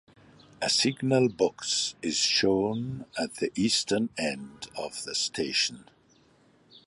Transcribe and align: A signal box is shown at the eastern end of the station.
A 0.63 0.67
signal 0.67 1.29
box 1.29 1.93
is 2.01 2.17
shown 2.17 3.05
at 3.19 3.35
the 3.35 3.51
eastern 3.53 4.09
end 4.17 4.67
of 4.75 5.03
the 5.03 5.13
station. 5.13 5.91